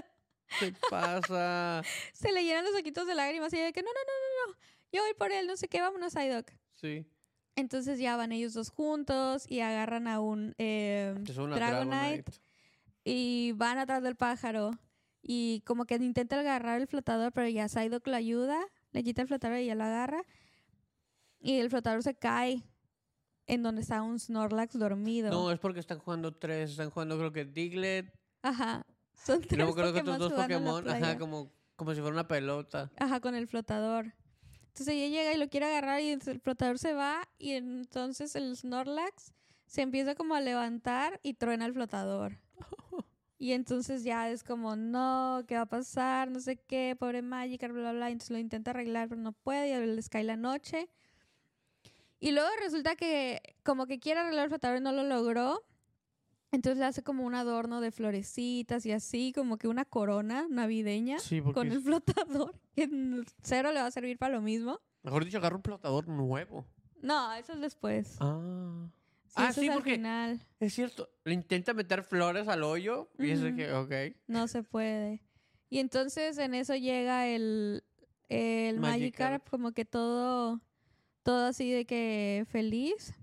[0.60, 1.82] ¿Qué pasa?
[2.14, 4.54] Se le llenan los ojitos de lágrimas y ella de que no, no, no, no,
[4.54, 4.60] no.
[4.92, 6.52] yo voy por él, no sé qué, vámonos, Psyduck.
[6.76, 7.08] Sí.
[7.56, 12.32] Entonces ya van ellos dos juntos y agarran a un eh, Dragonite Dragonite.
[13.04, 14.72] Y van atrás del pájaro.
[15.22, 18.60] Y como que intenta agarrar el flotador, pero ya Psyduck lo ayuda,
[18.92, 20.24] le quita el flotador y ya lo agarra.
[21.40, 22.64] Y el flotador se cae
[23.48, 25.30] en donde está un Snorlax dormido.
[25.32, 26.72] No, es porque están jugando tres.
[26.72, 28.14] Están jugando, creo que Diglett.
[28.42, 28.86] Ajá.
[29.14, 30.90] Son tres luego creo que otros dos Pokémon.
[30.90, 32.92] Ajá, como, como si fuera una pelota.
[32.98, 34.14] Ajá, con el flotador.
[34.68, 38.58] Entonces ella llega y lo quiere agarrar y el flotador se va y entonces el
[38.58, 39.32] Snorlax
[39.68, 42.40] se empieza como a levantar y truena el flotador.
[43.44, 46.32] Y entonces ya es como, no, ¿qué va a pasar?
[46.32, 48.08] No sé qué, pobre Magikarp, bla, bla, bla.
[48.10, 50.88] Entonces lo intenta arreglar, pero no puede y les cae la noche.
[52.22, 55.62] Y luego resulta que como que quiere arreglar el flotador y no lo logró.
[56.54, 61.20] Entonces le hace como un adorno de florecitas y así, como que una corona navideña
[61.20, 62.56] Sí, con el flotador.
[62.76, 62.88] que
[63.42, 64.80] cero le va a servir para lo mismo.
[65.02, 66.66] Mejor dicho, agarra un flotador nuevo.
[67.02, 68.16] No, eso es después.
[68.22, 68.88] Ah.
[69.36, 70.46] Ah, eso sí, es al porque- final.
[70.60, 71.10] Es cierto.
[71.24, 73.10] Le intenta meter flores al hoyo.
[73.18, 73.56] Y de Ujú.
[73.58, 74.18] que, ok.
[74.28, 75.24] No se puede.
[75.70, 77.84] Y entonces en eso llega el,
[78.30, 80.62] el Magikarp, como que todo,
[81.24, 83.14] todo así de que feliz.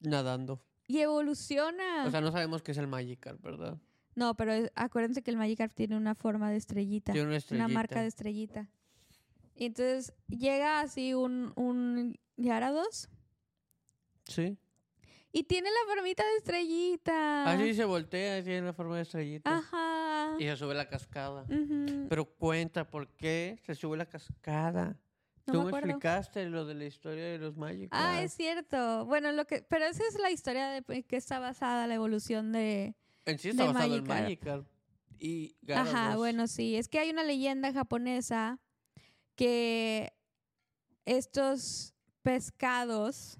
[0.00, 0.62] Nadando.
[0.86, 2.04] Y evoluciona.
[2.06, 3.78] O sea, no sabemos qué es el Magikarp, ¿verdad?
[4.14, 7.12] no, pero es- acuérdense que el Magikarp tiene una forma de estrellita.
[7.12, 7.68] Tiene una una estrellita.
[7.68, 8.70] marca de estrellita.
[9.54, 13.08] Y entonces llega así un, un Gyarados
[14.24, 14.56] Sí.
[15.36, 17.44] Y tiene la formita de estrellita.
[17.44, 19.58] Así se voltea, tiene la forma de estrellita.
[19.58, 20.34] Ajá.
[20.38, 21.42] Y se sube la cascada.
[21.42, 22.06] Ujú.
[22.08, 24.96] Pero cuenta, ¿por qué se sube la cascada?
[25.46, 27.90] No Tú me explicaste lo de la historia de los Magic.
[27.92, 29.04] Ah, es cierto.
[29.04, 32.94] Bueno, lo que, pero esa es la historia de que está basada la evolución de.
[33.26, 34.22] En sí está de basado en Magikarp.
[34.22, 34.66] Magikarp.
[35.18, 36.16] Y Ajá, Gyarados.
[36.16, 36.76] bueno, sí.
[36.76, 38.58] Es que hay una leyenda japonesa
[39.34, 40.14] que
[41.04, 43.38] estos pescados.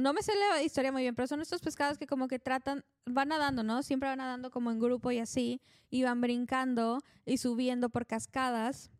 [0.00, 2.84] No me sé la historia muy bien, pero son estos pescados que como que tratan,
[3.04, 3.82] van nadando, ¿no?
[3.82, 5.60] Siempre van nadando como en grupo y así,
[5.90, 8.90] y van brincando y subiendo por cascadas.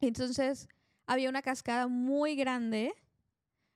[0.00, 0.68] Entonces,
[1.06, 2.94] había una cascada muy grande,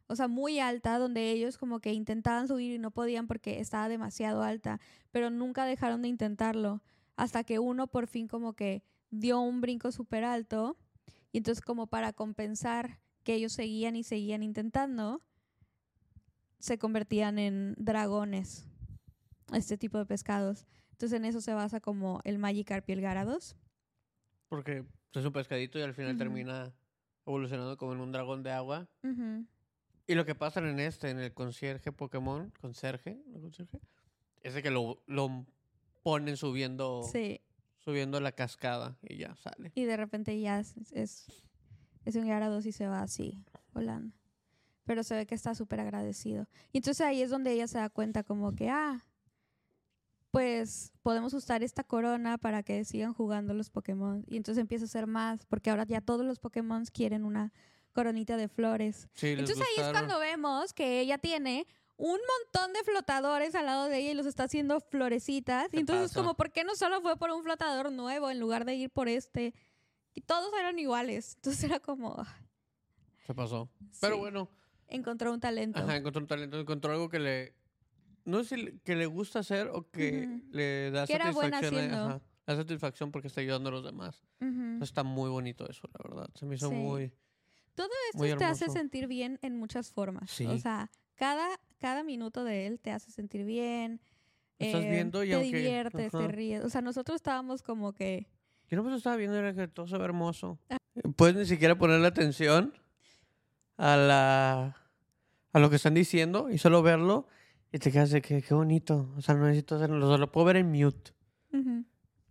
[0.07, 3.89] o sea, muy alta, donde ellos como que intentaban subir y no podían porque estaba
[3.89, 4.81] demasiado alta,
[5.11, 6.83] pero nunca dejaron de intentarlo,
[7.17, 10.77] hasta que uno por fin como que dio un brinco súper alto,
[11.33, 15.23] y entonces como para compensar que ellos seguían y seguían intentando,
[16.59, 18.67] se convertían en dragones,
[19.53, 20.67] este tipo de pescados.
[20.93, 23.57] Entonces en eso se basa como el Magikarp y el Gyarados.
[24.49, 26.19] Porque es un pescadito y al final Ujú.
[26.19, 26.73] termina
[27.27, 28.89] evolucionando como en un dragón de agua.
[29.03, 29.45] Ujú.
[30.07, 33.81] Y lo que pasa en este, en el concierge Pokémon, conserje, ¿no concierge?
[34.43, 35.45] Es de que lo, lo
[36.05, 37.41] ponen subiendo, Sí,
[37.79, 39.73] subiendo la cascada y ya sale.
[39.75, 41.27] y de repente ya es, es,
[42.05, 43.43] es un Gyarados y se va así,
[43.75, 44.15] volando.
[44.87, 46.47] Pero se ve que está súper agradecido.
[46.73, 49.05] Y entonces ahí es donde ella se da cuenta como que, ah,
[50.31, 54.25] pues podemos usar esta corona para que sigan jugando los Pokémon.
[54.29, 57.53] Y entonces empieza a hacer más, porque ahora ya todos los Pokémon quieren una
[57.93, 59.09] coronita de flores.
[59.15, 63.87] Sí, Entonces ahí es cuando vemos que ella tiene un montón de flotadores al lado
[63.87, 65.69] de ella y los está haciendo florecitas.
[65.71, 66.21] ¿Qué Y entonces pasa?
[66.21, 69.09] como, ¿por qué no solo fue por un flotador nuevo en lugar de ir por
[69.09, 69.55] este?
[70.13, 71.35] Y todos eran iguales.
[71.37, 72.15] Entonces era como,
[73.27, 73.71] Se pasó.
[74.01, 74.51] Pero bueno,
[74.89, 75.79] encontró un talento.
[75.79, 77.55] ajá, encontró un talento, encontró algo que le...
[78.25, 80.43] No sé si le- que le gusta hacer o que Ujú.
[80.53, 81.75] le da Que era buena satisfacción.
[81.93, 82.17] a- haciendo.
[82.17, 84.23] ajá, la satisfacción porque está ayudando a los demás.
[84.41, 84.83] Ujú.
[84.83, 86.31] Está muy bonito eso, la verdad.
[86.35, 86.75] Se me hizo Sí.
[86.75, 87.13] muy...
[87.75, 90.31] Todo esto muy te hace sentir bien en muchas formas.
[90.31, 90.47] Sí.
[90.47, 91.47] O sea, cada,
[91.79, 94.01] cada minuto de él te hace sentir bien.
[94.59, 96.29] Estás eh, viendo y te aunque- diviertes, te ajá.
[96.29, 96.65] ríes.
[96.65, 98.27] O sea, nosotros estábamos como que...
[98.69, 100.59] Yo no me estaba viendo, era que todo se ve hermoso.
[100.71, 100.79] Ah.
[101.17, 102.73] Puedes ni siquiera ponerle atención
[103.77, 104.77] a la
[105.53, 107.29] a lo que están diciendo y solo verlo
[107.73, 109.13] y te quedas de que qué bonito.
[109.17, 111.13] O sea, no necesito hacerlo, lo puedo ver en mute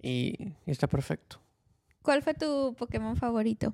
[0.02, 1.40] y, y está perfecto.
[2.02, 3.74] ¿Cuál fue tu Pokémon favorito?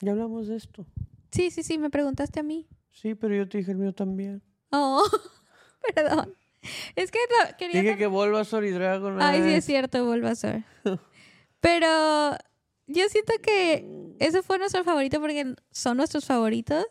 [0.00, 0.84] Ya hablamos de esto.
[1.30, 2.66] Sí, sí, sí, me preguntaste a mí.
[2.90, 4.42] Sí, pero yo te dije el mío también.
[4.70, 5.04] Oh,
[5.94, 6.34] perdón.
[6.96, 7.18] Es que
[7.58, 7.82] quería...
[7.82, 9.24] Dije que Bulbasaur y Dragonite.
[9.24, 10.62] Ay, sí, es cierto, Bulbasaur.
[11.60, 12.36] Pero
[12.90, 13.86] yo siento que
[14.18, 16.84] ese fue nuestro favorito porque son nuestros favoritos.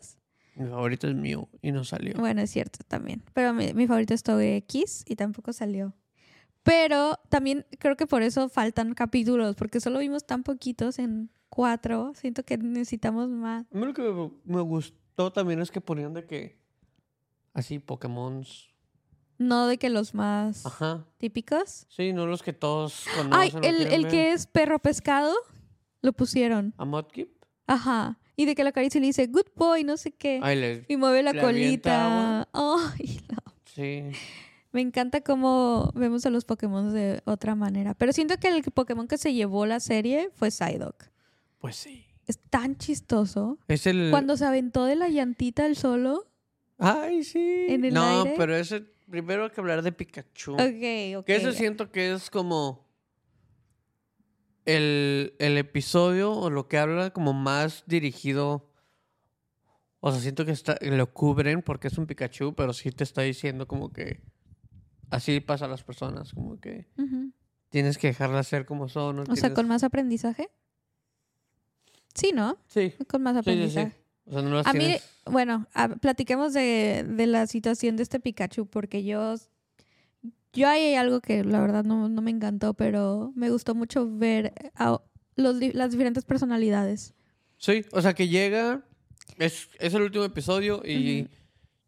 [0.56, 2.14] Mi favorito es mío y no salió.
[2.18, 3.22] Bueno, es cierto también.
[3.32, 5.94] Pero mi, mi favorito es Togekiss y tampoco salió.
[6.62, 12.12] Pero también creo que por eso faltan capítulos, porque solo vimos tan poquitos en cuatro.
[12.14, 13.64] Siento que necesitamos más.
[13.72, 16.58] A mí lo que me, me gustó también es que ponían de que
[17.54, 18.44] así Pokémon.
[19.38, 21.06] No de que los más Ajá.
[21.16, 21.86] típicos.
[21.88, 23.64] Sí, no los que todos Ay, conocen.
[23.64, 25.32] o el, el que es perro pescado.
[26.02, 26.74] Lo pusieron.
[26.78, 27.30] ¿A Mudkip?
[27.66, 28.18] Ajá.
[28.36, 30.40] Y de que la acaricia y le dice, good boy, no sé qué.
[30.42, 30.84] Ay, le...
[30.88, 32.48] y mueve la le colita.
[32.52, 33.54] Ay, no.
[33.66, 34.04] Sí.
[34.72, 37.94] Me encanta cómo vemos a los Pokémon de otra manera.
[37.94, 41.10] Pero siento que el Pokémon que se llevó la serie fue Psyduck.
[41.58, 42.06] Pues sí.
[42.26, 43.58] Es tan chistoso.
[43.68, 44.08] Es el...
[44.10, 46.26] Cuando se aventó de la llantita el solo.
[46.78, 47.66] Ay, sí.
[47.68, 48.34] en el no, aire.
[48.36, 48.84] pero ese...
[49.10, 50.52] Primero hay que hablar de Pikachu.
[50.54, 51.26] Ok, ok.
[51.26, 52.88] Que eso siento que es como...
[54.64, 58.66] El, el episodio o lo que habla como más dirigido...
[60.02, 63.22] O sea, siento que está, lo cubren porque es un Pikachu, pero sí te está
[63.22, 64.22] diciendo como que...
[65.10, 66.86] Así pasa a las personas, como que
[67.68, 69.16] tienes que dejarlas ser como son.
[69.16, 69.22] ¿no?
[69.28, 70.48] O sea, con más aprendizaje.
[72.14, 72.56] Sí, ¿no?
[72.68, 73.50] Sí, Con más sí, sí, sí.
[73.80, 74.04] aprendizaje.
[74.26, 74.96] O sea, no las A mí,
[75.26, 79.34] bueno, a- platiquemos de, de la situación de este Pikachu, porque yo,
[80.52, 84.08] yo ahí hay algo que la verdad no, no me encantó, pero me gustó mucho
[84.10, 85.00] ver a
[85.36, 87.14] los, las diferentes personalidades.
[87.58, 88.82] Sí, o sea que llega,
[89.38, 91.28] es, es el último episodio y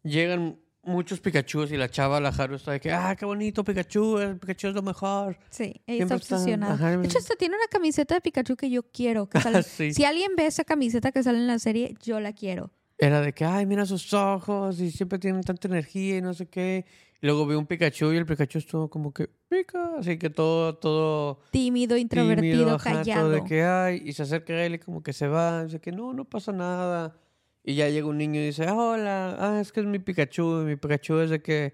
[0.03, 4.17] llegan muchos Pikachus y la chava, la Haru, está de que, ah, qué bonito Pikachu,
[4.19, 5.37] el Pikachu es lo mejor.
[5.49, 6.73] Sí, ella está obsesionada.
[6.73, 9.27] ajá, De hecho, hasta tiene una camiseta de Pikachu que yo quiero.
[9.29, 9.93] Que sale- sí.
[9.93, 12.71] Si alguien ve esa camiseta que sale en la serie, yo la quiero.
[12.97, 16.47] Era de que, ay, mira sus ojos y siempre tienen tanta energía y no sé
[16.47, 16.85] qué.
[17.23, 21.39] Luego vi un Pikachu y el Pikachu estuvo como que, pica, así que todo, todo
[21.51, 23.29] Tímido, introvertido, tímido, ajá, todo callado.
[23.29, 25.93] de que, ay, y se acerca a él y como que se va, dice que
[25.93, 27.15] no, no pasa nada.
[27.63, 30.65] Y ya llega un niño y dice, hola, ah, es que es mi Pikachu, y
[30.65, 31.73] mi Pikachu es de que,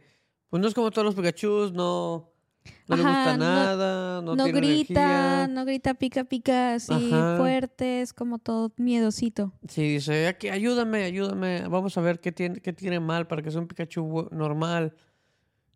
[0.51, 2.31] pues no es como todos los Pikachus, no,
[2.87, 5.47] no le gusta no- nada, no, no tiene grita, energía.
[5.47, 7.37] no grita pica pica así Ajá.
[7.37, 9.51] fuerte, es como todo miedosito.
[9.67, 13.49] Sí, dice, aquí, ayúdame, ayúdame, vamos a ver qué tiene, qué tiene mal para que
[13.49, 14.93] sea un Pikachu normal.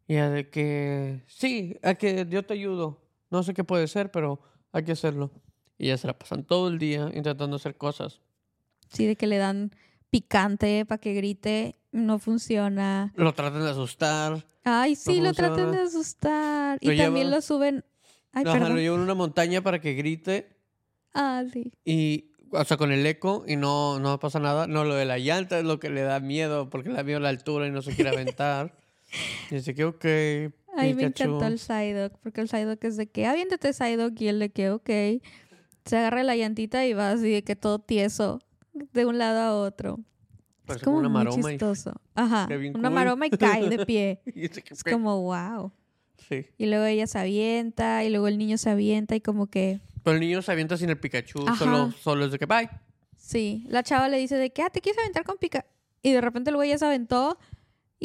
[0.08, 3.02] Y ya de que, sí, a que yo te ayudo.
[3.30, 4.40] No sé qué puede ser, pero
[4.72, 5.32] hay que hacerlo.
[5.78, 8.22] Y ya se la pasan todo el día intentando hacer cosas.
[8.90, 9.72] Sí, de que le dan
[10.10, 13.12] picante para que grite, no funciona.
[13.16, 14.46] Lo tratan de asustar.
[14.64, 15.88] Ay, sí, lo tratan de funciona.
[15.88, 16.80] asustar.
[16.82, 17.84] Lo y también lo suben.
[18.32, 20.56] Ay, Ajá, lo llevan a una montaña para que grite.
[21.14, 21.72] Ah, sí.
[21.86, 24.68] Y, o sea, con el eco y no, no pasa nada.
[24.68, 27.20] No, lo de la llanta es lo que le da miedo porque le da miedo
[27.20, 28.78] la altura y no se quiere aventar.
[29.52, 30.06] Y dice que, ok.
[30.76, 31.24] Ay, me Pikachu".
[31.36, 34.70] encantó el Psyduck, porque el Psyduck es de que, aviéntate Psyduck, y el de que,
[34.72, 34.90] ok.
[35.86, 38.40] Se agarra la llantita y va así de que todo tieso,
[38.74, 40.00] de un lado a otro.
[40.66, 41.94] Parece es como una muy maroma y- chistoso.
[42.16, 42.92] Ajá, una cool.
[42.92, 44.22] maroma y cae de pie.
[44.26, 45.74] y dice que, Es como, wow.
[46.30, 46.46] Sí.
[46.58, 50.16] Y luego ella se avienta, y luego el niño se avienta, y como que, Pero
[50.16, 51.44] el niño se avienta sin el Pikachu.
[51.46, 51.58] Ajá.
[51.58, 52.70] Solo, solo es de que, bye.
[53.18, 53.66] sí.
[53.68, 55.68] La chava le dice de que, ah, ¿te quieres aventar con Pikachu?
[56.02, 57.38] Y de repente el güey ya se aventó,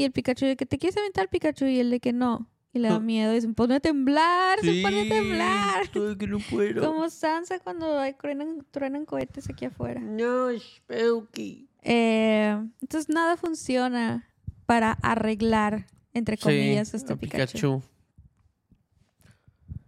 [0.00, 1.66] y el Pikachu de que, ¿te quieres aventar Pikachu?
[1.66, 2.48] Y el de que no.
[2.72, 3.00] Y le da Ah.
[3.00, 5.88] miedo, y se pone a temblar, se pone a temblar.
[5.90, 6.84] Que no puedo.
[6.86, 10.00] Como Sansa cuando hay, truenan, truenan cohetes aquí afuera.
[10.00, 11.68] No, Spooky.
[11.82, 14.28] Eh, entonces nada funciona
[14.66, 17.82] para arreglar, entre comillas, Sí, este a Pikachu.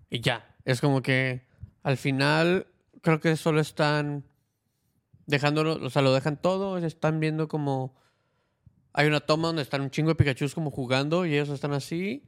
[0.08, 0.44] Y ya.
[0.64, 1.42] Es como que
[1.82, 2.66] al final
[3.02, 4.24] creo que solo están
[5.26, 6.78] dejándolo, o sea, lo dejan todo.
[6.78, 7.94] Están viendo como.
[8.92, 12.24] Hay una toma donde están un chingo de Pikachus como jugando y ellos están así.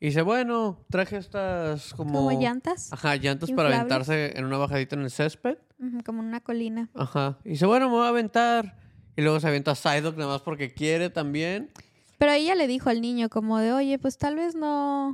[0.00, 2.26] Y dice, bueno, traje estas como.
[2.26, 5.58] Como llantas, Ajá, llantas para aventarse en una bajadita en el césped.
[6.04, 6.90] como en una colina.
[6.94, 7.38] Ajá.
[7.44, 8.78] Y dice, bueno, me voy a aventar.
[9.16, 11.70] Y luego se avienta Psyduck nada más porque quiere también.
[12.18, 15.10] Pero ella le dijo al niño como de, oye, pues tal vez no,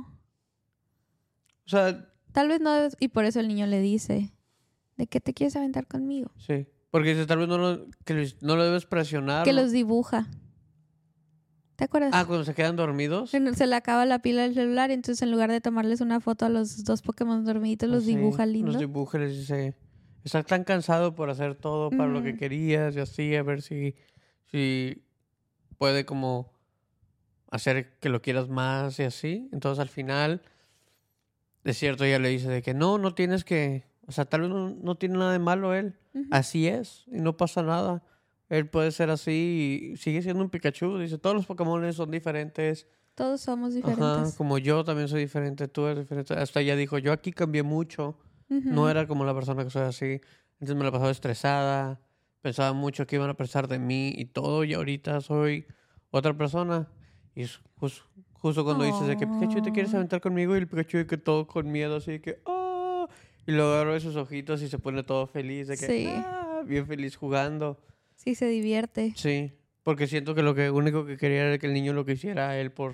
[1.65, 2.95] O sea, tal vez no, debes-".
[2.99, 4.31] y por eso el niño le dice,
[4.97, 6.31] ¿de qué te quieres aventar conmigo?
[6.37, 6.67] sí.
[6.91, 9.43] Porque dice, tal vez no lo, que no lo debes presionar.
[9.43, 9.61] Que ¿no?
[9.61, 10.27] los dibuja.
[11.79, 12.11] ¿Te acuerdas?
[12.13, 13.29] Ah, cuando se quedan dormidos.
[13.29, 16.19] Se se le acaba la pila del celular y entonces en lugar de tomarles una
[16.19, 18.73] foto a los dos Pokémon dormiditos, los Sí, dibuja lindo.
[18.73, 19.77] Los dibuja y les dice,
[20.25, 22.37] estás tan cansado por hacer todo para lo que Ujú.
[22.37, 23.95] querías y así, a ver si,
[24.51, 25.05] si
[25.77, 26.51] puede como
[27.49, 29.47] hacer que lo quieras más y así.
[29.53, 30.41] Entonces al final,
[31.63, 34.49] de cierto, ella le dice de que no, no tienes que, o sea, tal vez
[34.49, 35.95] no, no tiene nada de malo él.
[36.29, 38.03] Así es, y no pasa nada.
[38.49, 40.97] Él puede ser así y sigue siendo un Pikachu.
[40.97, 42.87] Dice, todos los Pokémon son diferentes.
[43.15, 44.35] Todos somos Ajá, diferentes.
[44.35, 46.33] como yo también soy diferente, tú eres diferente.
[46.33, 48.17] Hasta ella dijo, yo aquí cambié mucho.
[48.49, 48.69] Ujú.
[48.71, 50.21] No era como la persona que soy así.
[50.53, 51.99] Entonces me la pasaba estresada.
[52.41, 54.63] Pensaba mucho que iban a pensar de mí y todo.
[54.63, 55.65] Y ahorita soy
[56.09, 56.87] otra persona.
[57.35, 59.97] Y es jus- justo cuando dices de que Pikachu te quieres Oh.
[59.97, 63.05] aventar conmigo y el Pikachu que todo con miedo, así de que ¡ah!
[63.45, 66.05] Y luego abre sus ojitos y se pone todo feliz de que Sí.
[66.07, 66.61] ¡ah!
[66.65, 67.77] bien feliz jugando.
[68.23, 69.13] Sí, se divierte.
[69.15, 69.53] Sí,
[69.83, 72.57] porque siento que lo que único que quería era que el niño lo quisiera a
[72.59, 72.93] él por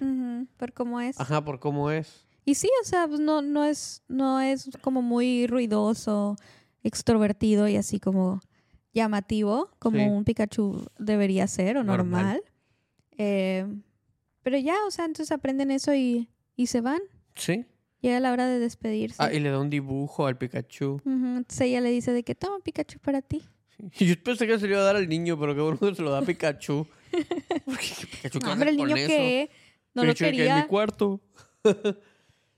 [0.58, 1.20] Por cómo es.
[1.20, 2.26] ajá, por cómo es.
[2.46, 6.36] Y sí, o sea, pues no, no es, no es como muy ruidoso.
[6.84, 8.40] extrovertido y así como
[8.94, 10.04] llamativo, como Sí.
[10.06, 12.22] un Pikachu debería ser o Normal.
[12.22, 12.42] normal.
[13.18, 13.66] Eh,
[14.44, 17.00] pero ya, o sea, entonces aprenden eso y, y se van.
[17.34, 17.66] Sí.
[18.02, 19.16] Llega la hora de despedirse.
[19.18, 21.02] Ah, y le da un dibujo al Pikachu.
[21.06, 23.42] Entonces ella le dice de que toma Pikachu para ti.
[24.00, 25.96] Y yo pensé que se lo iba a dar al niño, pero qué bueno que
[25.96, 26.88] se lo da a Pikachu.
[27.66, 29.08] Porque Pikachu, ¿qué No, hombre, el niño eso?
[29.08, 29.50] que
[29.94, 30.68] no lo Pikachu, que en mi quería.
[30.68, 31.22] cuarto.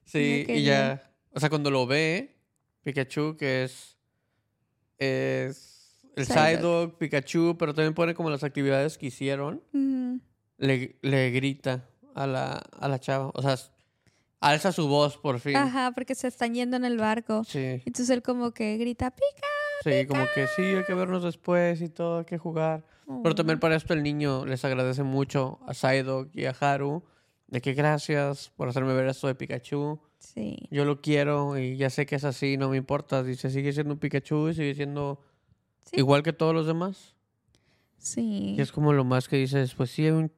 [0.06, 0.64] sí, y quería.
[0.64, 1.12] ya.
[1.34, 2.36] O sea, cuando lo ve,
[2.84, 3.98] Pikachu, que es.
[4.98, 5.76] Es.
[6.16, 6.98] El Psyduck.
[6.98, 9.62] Pikachu, pero también pone como las actividades que hicieron.
[9.74, 10.20] Ujú.
[10.58, 13.30] Le, le grita a la, a la chava.
[13.36, 13.56] O sea,
[14.40, 15.56] alza su voz por fin.
[15.56, 17.44] Ajá, porque se están yendo en el barco.
[17.44, 19.48] Sí, Entonces él como que grita, pica.
[19.84, 22.86] Sí, como que sí, hay que vernos después y todo, hay que jugar.
[23.24, 27.04] Pero también para esto el niño les agradece mucho a Psyduck y a Haru
[27.48, 30.00] de que gracias por hacerme ver esto de Pikachu.
[30.20, 30.58] Sí.
[30.72, 33.24] Yo lo quiero y ya sé que es así, no me importa.
[33.24, 35.22] Dice, sigue siendo un Pikachu y sigue siendo
[35.86, 35.96] Sí.
[36.00, 37.16] igual que todos los demás.
[37.98, 38.56] Sí.
[38.58, 40.32] Y es como lo más que dices, pues sí, hay un...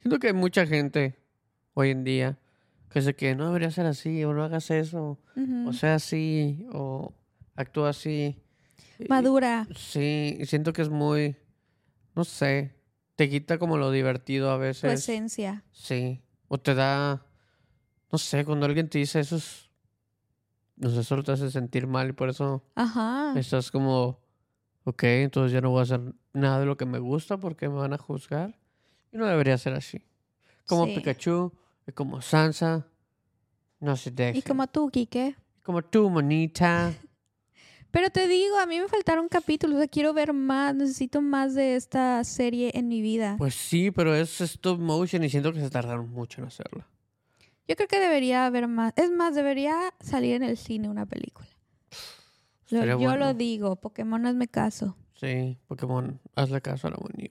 [0.00, 1.16] siento que hay mucha gente
[1.74, 2.38] hoy en día
[2.90, 5.18] que dice que no debería ser así, o no hagas eso,
[5.66, 7.12] o sea así, o
[7.56, 8.36] actúa así.
[9.08, 9.66] Madura.
[9.76, 11.36] Sí, y siento que es muy,
[12.14, 12.74] no sé,
[13.16, 14.92] te quita como lo divertido a veces.
[15.00, 15.64] esencia.
[15.72, 17.26] Sí, o te da,
[18.10, 19.70] no sé, cuando alguien te dice eso es,
[20.76, 23.32] no sé, solo te hace sentir mal y por eso Ajá.
[23.38, 24.20] estás como,
[24.84, 26.00] ok, entonces ya no voy a hacer
[26.32, 28.58] nada de lo que me gusta porque me van a juzgar.
[29.12, 30.04] Y no debería ser así.
[30.66, 30.94] Como Sí.
[30.96, 31.52] Pikachu
[31.86, 32.88] y como Sansa,
[33.78, 34.36] no se dejen.
[34.36, 35.36] Y como tú, Kike.
[35.62, 36.92] Como tú, monita.
[37.94, 39.76] Pero te digo, a mí me faltaron capítulos.
[39.76, 40.74] O sea, quiero ver más.
[40.74, 43.36] Necesito más de esta serie en mi vida.
[43.38, 46.88] Pues sí, pero es stop motion y siento que se tardaron mucho en hacerla.
[47.68, 48.92] Yo creo que debería haber más.
[48.96, 51.46] Es más, debería salir en el cine una película.
[52.70, 53.16] Lo- yo bueno.
[53.16, 54.96] lo digo, Pokémon hazme caso.
[55.14, 56.96] Sí, Pokémon, hazle caso a la.
[56.98, 57.30] Wish.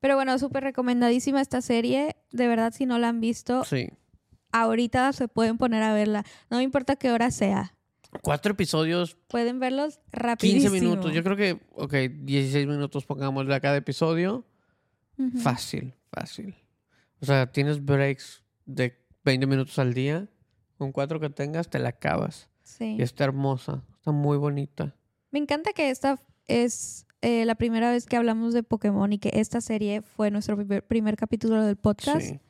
[0.00, 2.16] Pero bueno, súper recomendadísima esta serie.
[2.32, 3.90] De verdad, si no la han visto, Sí.
[4.52, 6.24] ahorita se pueden poner a verla.
[6.48, 7.74] No me importa qué hora sea.
[8.22, 10.70] Cuatro episodios, Pueden verlos rapidísimo.
[10.72, 11.12] 15 minutos.
[11.12, 11.92] Yo creo que, ok,
[12.24, 14.44] 16 minutos pongámosle a cada episodio.
[15.18, 15.38] Ujú.
[15.38, 16.54] Fácil, fácil.
[17.20, 20.28] O sea, tienes breaks de 20 minutos al día.
[20.78, 22.50] Con cuatro que tengas, te la acabas.
[22.62, 22.96] Sí.
[22.98, 23.82] Y está hermosa.
[23.96, 24.94] Está muy bonita.
[25.30, 29.30] Me encanta que esta es eh, la primera vez que hablamos de Pokémon y que
[29.34, 32.20] esta serie fue nuestro primer, primer capítulo del podcast.
[32.20, 32.40] Sí.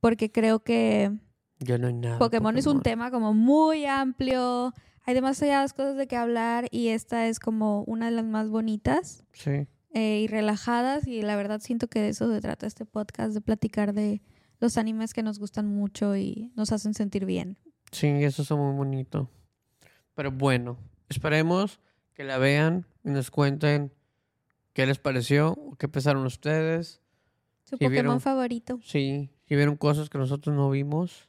[0.00, 1.10] Porque creo que
[1.58, 2.14] Ya no hay nada.
[2.14, 2.82] de Pokémon es un Pokémon.
[2.82, 4.74] tema como muy amplio.
[5.10, 9.24] Hay demasiadas cosas de que hablar y esta es como una de las más bonitas
[9.32, 9.66] Sí.
[9.92, 11.04] eh, y relajadas.
[11.08, 14.22] Y la verdad siento que de eso se trata este podcast, de platicar de
[14.60, 17.58] los animes que nos gustan mucho y nos hacen sentir bien.
[17.90, 19.28] Sí, eso está muy bonito.
[20.14, 20.76] Pero bueno,
[21.08, 21.80] esperemos
[22.14, 23.92] que la vean y nos cuenten
[24.74, 27.00] qué les pareció, qué pensaron ustedes.
[27.64, 28.78] Su Sí, Pokémon vieron- favorito.
[28.84, 31.28] Sí, si vieron cosas que nosotros no vimos.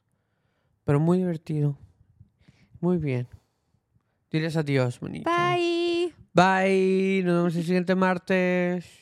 [0.85, 1.79] Pero muy divertido.
[2.79, 3.27] Muy bien.
[4.31, 5.29] Diles adiós, manita.
[5.29, 6.13] Bye.
[6.33, 7.21] Bye.
[7.23, 9.00] Nos vemos el siguiente martes.